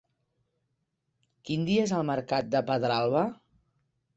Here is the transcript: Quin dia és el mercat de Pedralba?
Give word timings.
Quin 1.49 1.67
dia 1.67 1.83
és 1.89 1.93
el 1.99 2.09
mercat 2.09 2.51
de 2.57 2.63
Pedralba? 2.71 3.23